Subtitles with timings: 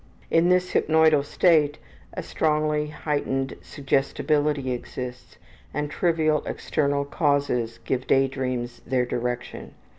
[0.31, 1.77] In this hypnoidal state
[2.15, 5.37] a strongly heightened suggestibility exists
[5.75, 9.75] and trivial external causes give daydreams their direction.